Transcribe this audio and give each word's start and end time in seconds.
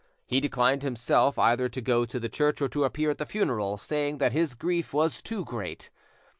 He 0.25 0.39
declined 0.39 0.81
himself 0.81 1.37
either 1.37 1.69
to 1.69 1.79
go 1.79 2.05
to 2.07 2.19
the 2.19 2.27
church 2.27 2.59
or 2.59 2.67
to 2.69 2.85
appear 2.85 3.11
at 3.11 3.19
the 3.19 3.25
funeral, 3.27 3.77
saying 3.77 4.17
that 4.17 4.31
his 4.31 4.55
grief 4.55 4.93
was 4.93 5.21
too 5.21 5.45
great. 5.45 5.91